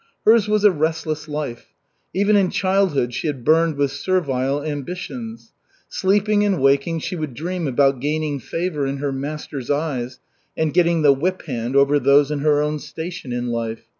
Hers 0.25 0.47
was 0.47 0.63
a 0.63 0.71
restless 0.71 1.27
life. 1.27 1.67
Even 2.11 2.35
in 2.35 2.49
childhood 2.49 3.13
she 3.13 3.27
had 3.27 3.43
burned 3.45 3.75
with 3.75 3.91
servile 3.91 4.63
ambitions. 4.63 5.53
Sleeping 5.89 6.43
and 6.43 6.59
waking, 6.59 7.01
she 7.01 7.15
would 7.15 7.35
dream 7.35 7.67
about 7.67 7.99
gaining 7.99 8.39
favor 8.39 8.87
in 8.87 8.97
her 8.97 9.11
master's 9.11 9.69
eyes 9.69 10.19
and 10.57 10.73
getting 10.73 11.03
the 11.03 11.13
whiphand 11.13 11.75
over 11.75 11.99
those 11.99 12.31
in 12.31 12.39
her 12.39 12.63
own 12.63 12.79
station 12.79 13.31
in 13.31 13.49
life. 13.51 13.83